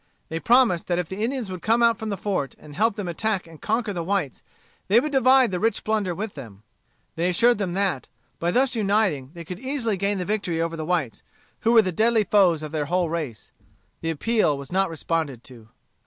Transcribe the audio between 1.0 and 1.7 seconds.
the Indians would